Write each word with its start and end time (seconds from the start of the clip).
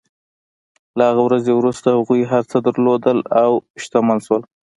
له 0.97 1.03
هغې 1.09 1.23
ورځې 1.27 1.51
وروسته 1.55 1.87
هغوی 1.97 2.21
هر 2.31 2.43
څه 2.51 2.57
درلودل 2.67 3.17
او 3.43 3.51
شتمن 3.83 4.17
شول. 4.25 4.41